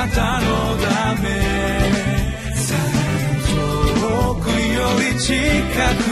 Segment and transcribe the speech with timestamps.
[0.00, 1.28] なたのため。
[4.00, 5.34] 遠くより近
[6.04, 6.09] く。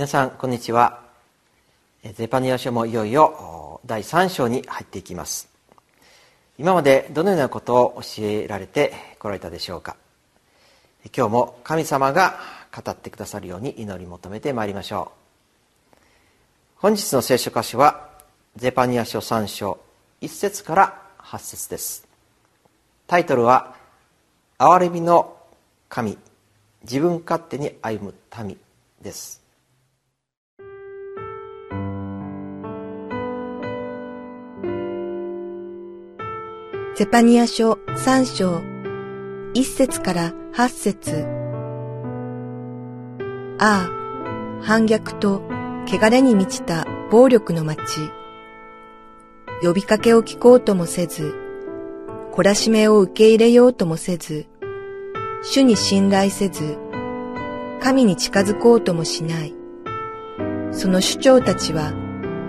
[0.00, 1.02] 皆さんこんにちは。
[2.14, 5.50] ゼパニア書もいよいよ第3章に入っていきます。
[6.56, 9.98] 今までどのようなことを教えられてこられたでしょうか。
[11.14, 12.38] 今日も神様が
[12.74, 15.12] 語ってくださるように祈り求めてまいりましょ
[15.94, 15.98] う。
[16.76, 18.08] 本日の聖書箇所は
[18.56, 19.78] ゼパニア書3章
[20.22, 22.08] 1節から8節です。
[23.06, 23.74] タイトルは
[24.56, 25.36] 「憐れみの
[25.90, 26.16] 神
[26.84, 28.58] 自分勝手に歩む民」
[29.02, 29.39] です。
[37.00, 38.60] セパニア書三章、
[39.54, 41.24] 一節から八節
[43.58, 45.40] ああ、反逆と
[45.86, 48.10] 汚れに満ちた暴力の町。
[49.62, 51.34] 呼びかけを聞こうともせず、
[52.34, 54.44] 懲らしめを受け入れようともせず、
[55.42, 56.76] 主に信頼せず、
[57.80, 59.54] 神に近づこうともしない。
[60.70, 61.94] その主張たちは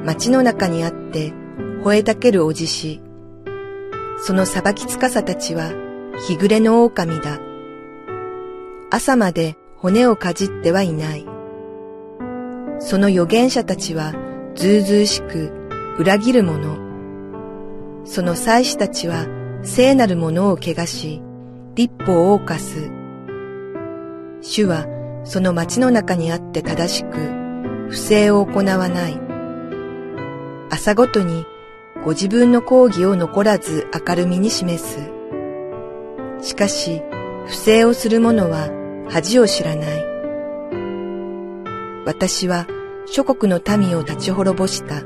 [0.03, 1.31] 町の中にあって
[1.85, 3.01] 吠えたけるおじし、
[4.23, 5.71] その裁きつかさたちは
[6.27, 7.39] 日暮れの狼だ。
[8.91, 11.25] 朝まで骨をかじってはいない。
[12.79, 14.13] その預言者たちは
[14.53, 16.77] ずうずうしく裏切る者。
[18.05, 19.25] その祭司たちは
[19.63, 21.23] 聖なるものを汚し、
[21.73, 22.91] 立法を犯す。
[24.41, 24.85] 主は
[25.23, 27.17] その町の中にあって正しく、
[27.89, 29.19] 不正を行わない。
[30.69, 31.45] 朝ごとに
[32.03, 35.11] ご自分の講義を残らず明るみに示す。
[36.41, 37.03] しかし、
[37.45, 38.69] 不正をする者は
[39.09, 40.05] 恥を知らない。
[42.05, 42.65] 私は
[43.05, 45.03] 諸国の民を立ち滅ぼした。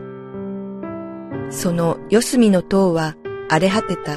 [1.49, 3.15] その四隅の塔は
[3.49, 4.13] 荒れ果てた。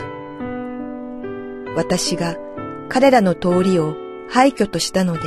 [1.74, 2.36] 私が
[2.88, 3.96] 彼らの通りを
[4.28, 5.20] 廃墟としたので、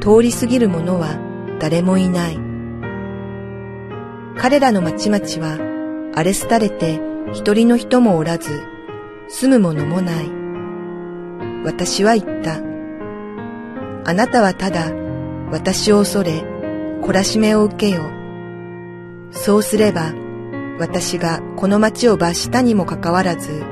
[0.00, 1.18] 通り過ぎる者は
[1.60, 2.38] 誰もいない。
[4.38, 5.69] 彼らの町々は
[6.14, 7.00] 荒れ廃れて
[7.32, 8.62] 一人の人もおらず、
[9.28, 10.30] 住む者もない。
[11.64, 12.60] 私は言った。
[14.04, 14.92] あなたはただ
[15.50, 16.42] 私を恐れ、
[17.02, 18.02] 懲らしめを受けよ。
[19.30, 20.12] そうすれば、
[20.78, 23.62] 私がこの町を罰したにもかかわらず、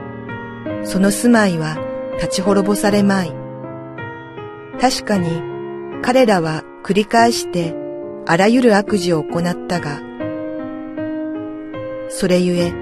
[0.84, 1.78] その住まいは
[2.16, 3.32] 立ち滅ぼされまい。
[4.80, 5.42] 確かに
[6.02, 7.74] 彼らは繰り返して
[8.26, 10.00] あらゆる悪事を行ったが、
[12.10, 12.72] それゆえ、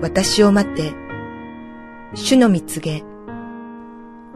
[0.00, 0.92] 私を待て。
[2.14, 3.02] 主の蜜げ。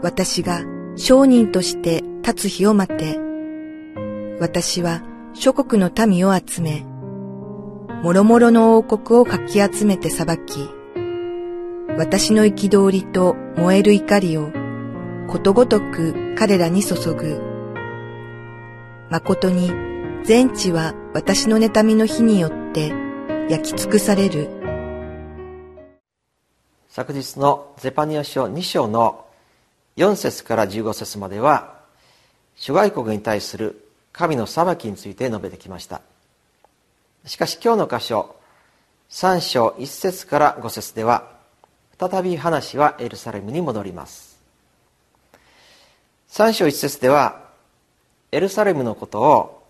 [0.03, 0.63] 私が
[0.97, 3.19] 商人として立つ日を待て。
[4.41, 5.03] 私は
[5.35, 6.85] 諸国の民を集め、
[8.03, 10.69] もろもろの王国をかき集めて裁き、
[11.97, 14.51] 私の憤りと燃える怒りを
[15.29, 17.41] ことごとく彼らに注ぐ。
[19.11, 19.71] 誠に
[20.25, 23.10] 全地は私の妬みの日によって
[23.51, 24.49] 焼き尽くされる。
[26.89, 29.25] 昨日のゼパニア書2章の
[29.97, 31.81] 4節から15節までは
[32.55, 36.01] 諸外国に対する神の裁きについて述べてきました。
[37.25, 38.37] しかし今日の箇所
[39.11, 41.33] 3章1節から5節では
[41.99, 44.39] 再び話はエルサレムに戻ります。
[46.29, 47.49] 3章1節では
[48.31, 49.67] エルサレムのことを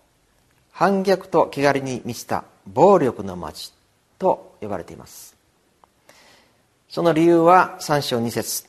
[0.69, 2.43] 反逆と汚れに満ちた。
[2.67, 3.73] 暴力の町
[4.19, 5.35] と呼ばれています。
[6.89, 8.65] その理由は3章2節。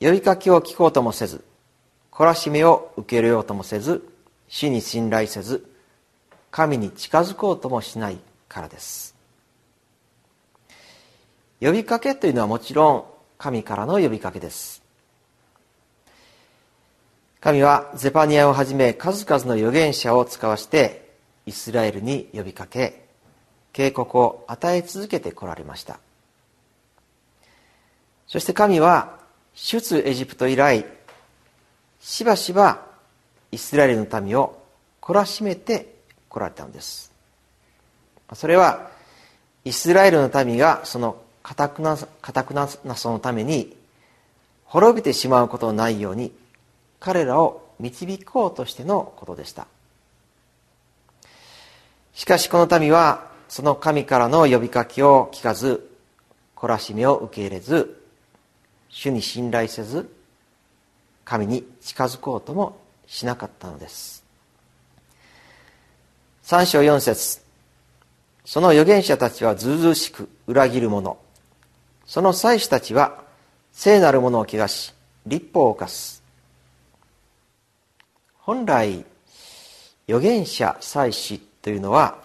[0.00, 1.44] 呼びかけを聞こうともせず
[2.10, 4.08] 懲らしめを受け入れようともせず
[4.48, 5.66] 死に信頼せず
[6.50, 8.18] 神に近づこうともしない
[8.48, 9.14] からです。
[11.60, 13.04] 呼びかけというのはもちろん
[13.36, 14.82] 神からの呼びかけです。
[17.40, 21.09] 神はゼパニアをはじめ数々の預言者を使わして
[21.46, 23.04] イスラエルに呼びかけ
[23.72, 25.98] 警告を与え続けてこられました。
[28.26, 29.18] そして神は
[29.54, 30.84] 出エジプト以来
[32.00, 32.86] しばしば
[33.50, 34.62] イスラエルの民を
[35.02, 35.94] 懲らしめて
[36.28, 37.12] こられたのです。
[38.34, 38.90] それは
[39.64, 43.76] イスラエルの民がそのかたくなかくなさのために
[44.64, 46.32] 滅びてしまうことのないように
[47.00, 49.66] 彼らを導こうとしてのことでした。
[52.14, 55.88] しかしこの民はその神からの呼びかけを聞かず
[56.56, 58.02] 懲らしめを受け入れず
[58.88, 60.10] 主に信頼せず
[61.24, 64.24] 神に近づこうともしなかったのです。
[66.42, 67.40] 三章四節。
[68.44, 71.18] その預言者たちはずうずうしく裏切る者。
[72.06, 73.22] その祭司たちは
[73.72, 74.92] 聖なるものを汚し
[75.26, 76.22] 立法を犯す。
[78.38, 79.04] 本来
[80.08, 82.18] 預言者祭司というのは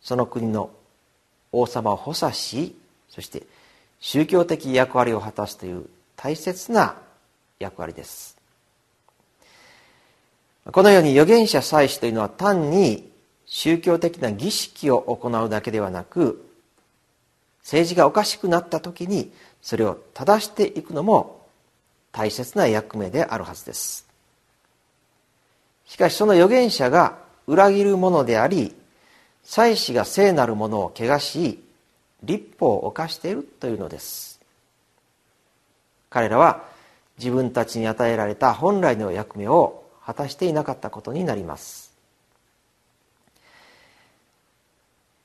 [0.00, 0.70] その国の
[1.52, 2.76] 王様を補佐し
[3.08, 3.42] そして
[4.00, 5.86] 宗教的役割を果たすという
[6.16, 6.96] 大切な
[7.58, 8.38] 役割です。
[10.72, 13.10] このように預言者祭司というのは単に
[13.46, 16.46] 宗教的な儀式を行うだけではなく
[17.62, 19.32] 政治がおかしくなった時に
[19.62, 21.46] それを正していくのも
[22.12, 24.06] 大切な役目であるはずです。
[25.86, 28.74] しかしその預言者が裏切るものであり
[29.42, 31.62] 祭司が聖なるものを汚し
[32.22, 34.40] 立法を犯しているというのです。
[36.10, 36.64] 彼らは
[37.18, 41.90] 自分たちに与えられた本来の役目を果たしていなかったことになります。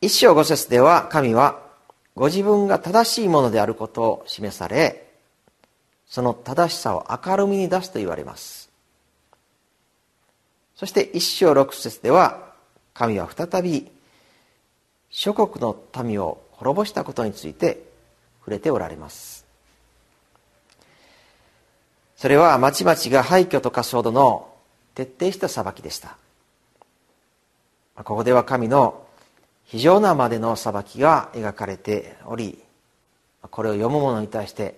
[0.02, 1.60] 一章五節では神は
[2.16, 5.06] ご自分が正しいものであることを示され
[6.08, 8.65] その正しさを明るみに出すと言われます。
[10.76, 12.54] そして一章六節では
[12.94, 13.90] 神は再び
[15.10, 17.84] 諸国の民を滅ぼしたことについて
[18.40, 19.46] 触れておられます。
[22.18, 24.50] それは町々が廃墟と化すほどの
[24.94, 26.18] 徹底した裁きでした。
[27.96, 29.06] ここでは神の
[29.66, 32.60] 非常なまでの裁きが描かれており
[33.42, 34.76] これを読む者に対して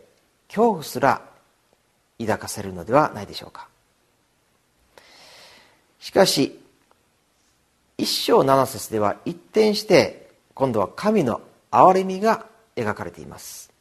[0.47, 1.21] 恐怖すら
[2.19, 3.67] 抱かせるのではないでしょうか。
[5.99, 6.59] しかし
[7.97, 11.41] 一章七節では一転して今度は神の
[11.71, 12.45] 憐れみが
[12.75, 13.71] 描かれています。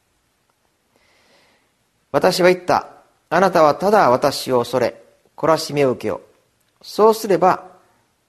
[2.13, 2.89] 私は言った。
[3.29, 5.03] あなたはただ私を恐れ
[5.37, 6.21] 懲らしめを受けよう。
[6.83, 7.65] そうすれば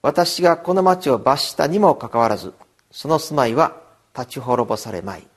[0.02, 2.54] 私がこの町を罰したにもかかわらず
[2.92, 3.78] その住まいは
[4.18, 5.28] 立ち滅ぼされまい。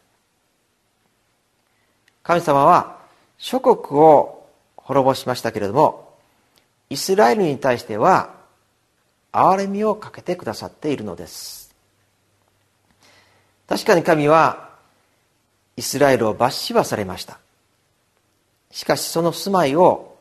[2.22, 2.98] 神様は
[3.38, 6.14] 諸国を滅ぼしましたけれども
[6.90, 8.39] イスラエルに対しては
[9.32, 11.74] 憐れみをかけてくださっているのです。
[13.68, 14.70] 確かに神は
[15.76, 17.38] イスラエルを罰しはされました。
[18.70, 20.16] しかしその住まいを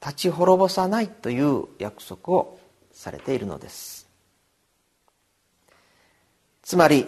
[0.00, 2.58] 立ち滅ぼさないという約束を
[2.92, 4.06] されているのです。
[6.62, 7.06] つまり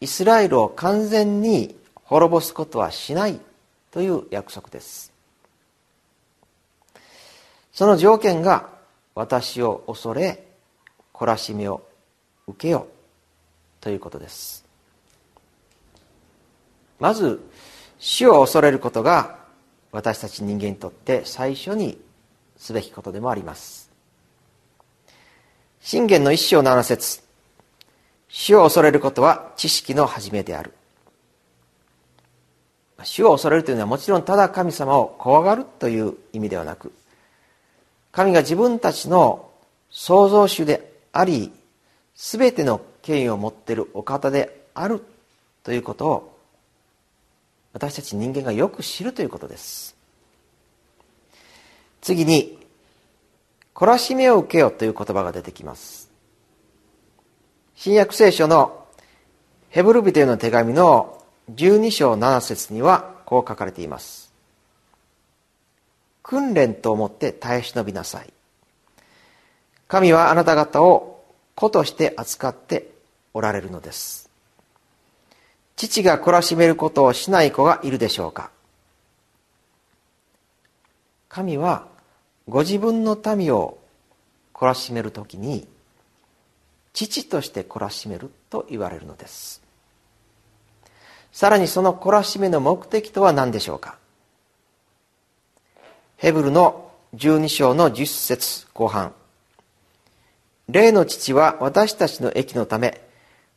[0.00, 3.40] イスラエルを完全に滅ぼすことはしない
[3.90, 5.12] という約束です。
[7.72, 8.68] その条件が
[9.20, 10.46] 私を恐れ
[11.12, 11.82] 懲らしめを
[12.46, 12.86] 受けよ
[13.78, 14.64] ということです。
[16.98, 17.46] まず
[17.98, 19.36] 死を恐れることが
[19.92, 22.00] 私たち人間にとって最初に
[22.56, 23.90] すべきことでもあります。
[25.82, 27.20] 信玄の一章七節
[28.28, 30.72] 死を恐れることは知識の始めである。
[33.02, 36.94] 死を恐れるというのはもちろんただ神様を怖がるという意味ではなく
[38.12, 39.50] 神が自分たちの
[39.90, 41.52] 創造主であり
[42.14, 45.02] 全ての権威を持っているお方である
[45.62, 46.38] ということを
[47.72, 49.96] 私たち人間がよく知るということです。
[52.00, 52.58] 次に
[53.74, 56.10] 懲らしめを受けよという言葉が出てきます。
[57.76, 58.86] 新約聖書の
[59.70, 61.22] ヘブルビテの手紙の
[61.54, 64.29] 12章7節にはこう書かれています。
[66.22, 68.32] 訓練と思って耐え忍びなさい。
[69.88, 71.24] 神はあなた方を
[71.54, 72.90] 子として扱って
[73.34, 74.30] おられるのです。
[75.76, 78.50] 父が懲らしめることをしない子がいるでしょうか。
[81.28, 81.86] 神は
[82.48, 83.78] ご自分の民を
[84.52, 85.66] 懲らしめるときに
[86.92, 89.62] 父として懲らしめると言われるのです。
[91.32, 93.99] さらにその懲らしめの目的とは何でしょうか。
[96.20, 99.14] ヘブルの12章の10節後半。
[100.68, 103.00] 霊の父は私たちの益のため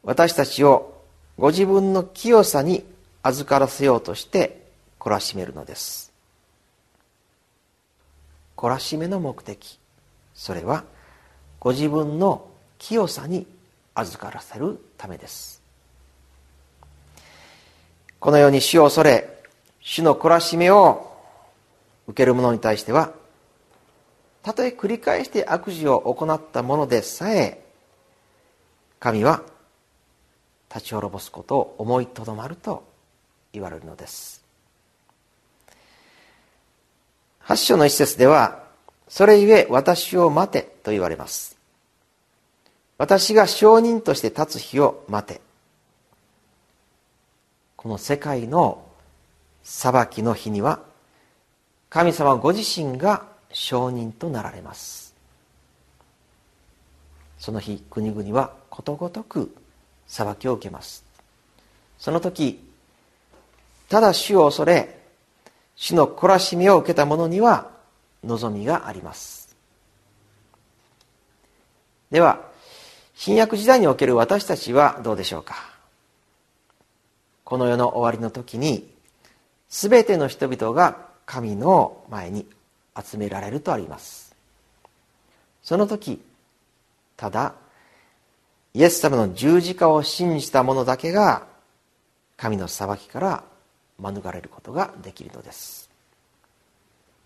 [0.02, 1.02] 私たちを
[1.38, 2.86] ご自分の清さに
[3.22, 4.66] 預からせようとして
[4.98, 6.14] 懲らしめるのです。
[8.56, 9.78] 懲らしめの目的。
[10.34, 10.86] それは
[11.60, 13.46] ご自分の清さに
[13.94, 15.62] 預からせるためです。
[18.22, 19.44] このように主を恐れ
[19.82, 21.13] 主の懲らしめを
[22.08, 23.14] 受ける者に対しては
[24.42, 27.64] たとえ繰り返して悪事を行ったものでさえ
[29.00, 29.44] 神は
[30.74, 32.84] 立ち滅ぼすことを思いとどまると
[33.54, 34.44] 言われるのです。
[37.44, 38.64] 8章の一節では
[39.08, 41.58] それゆえ私を待てと言われます。
[42.98, 45.42] 私が証人として立つ日を待て。
[47.76, 48.84] この世界の
[49.64, 50.80] 裁きの日には
[51.94, 55.14] 神様ご自身が証人となられます。
[57.38, 59.56] その日国々はことごとく
[60.08, 61.06] 裁きを受けます。
[62.00, 62.60] その時
[63.90, 64.98] ただ主を恐れ
[65.76, 67.70] 主の懲らしみを受けた者には
[68.24, 69.56] 望みがあります。
[72.10, 72.42] では
[73.14, 75.54] 新約時代における私たちはどうでしょうか？
[77.44, 78.92] この世の終わりの時に
[79.70, 82.46] 全ての人々が神の前に
[83.02, 84.36] 集められるとあります。
[85.62, 86.22] その時
[87.16, 87.54] ただ
[88.74, 91.46] イエス様の十字架を信じた者だけが
[92.38, 93.44] 神の裁きから
[94.00, 95.90] 免れることができるのです。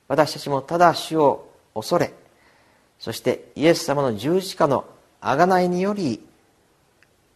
[0.07, 2.13] 私たちもただ主を恐れ
[2.99, 4.85] そしてイエス様の十字架の
[5.21, 6.25] 贖いにより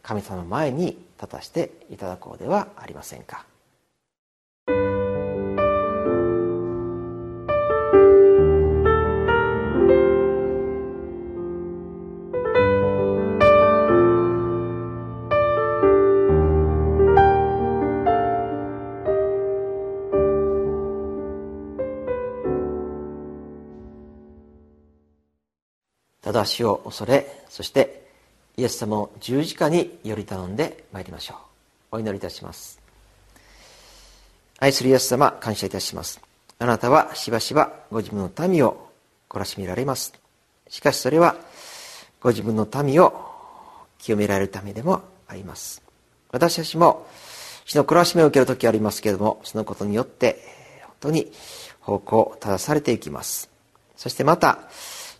[0.02, 3.44] 神様の前に立たせていただこうではありませんか。
[26.32, 28.06] ただ死を恐れそして
[28.56, 31.34] イエス様を十字架により頼んでまいりましょ
[31.92, 31.96] う。
[31.96, 32.80] お祈りいたします。
[34.58, 36.22] 愛するイエス様感謝いたします。
[36.58, 38.88] あなたはしばしばご自分の民を
[39.28, 40.14] 懲らしめられます。
[40.68, 41.36] しかしそれは
[42.22, 43.12] ご自分の民を
[43.98, 45.82] 清められるためでもあります。
[46.30, 47.06] 私たちも
[47.66, 50.38] 死の懲らしめを受ける時ありますけれどもそのことによって
[50.80, 51.30] 本当に
[51.80, 53.50] 方向を正されていきます。
[53.96, 54.60] そしてまた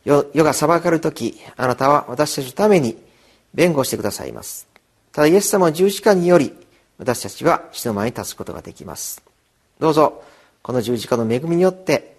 [0.04, 2.97] 世が裁かれる時あなたは私たちのために
[3.54, 4.66] 弁護してくださいます。
[5.12, 6.54] ただイエス様の十字架により
[6.99, 9.23] 私たちは死の前に立つことができます。
[9.78, 10.23] どうぞ
[10.62, 12.16] この十字架の恵みによって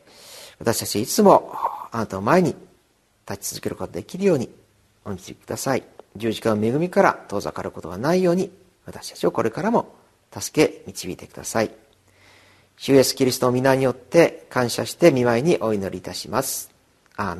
[0.59, 1.51] 私たちいつも
[1.91, 2.55] あなたの前に
[3.29, 4.49] 立ち続けることができるように
[5.05, 5.83] お導きください。
[6.15, 8.51] 十字架の恵みから遠ざかることがないように
[8.85, 9.95] 私たちをこれからも
[10.37, 11.71] 助け導いてください。
[12.77, 16.72] 主イエスキリストの皆によって感謝して見舞いにお祈りいたします。
[17.15, 17.35] ア